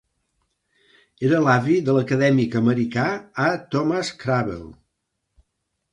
[1.27, 3.07] Era l'avi de l'acadèmic americà
[3.47, 4.65] A.Thomas Kraabel.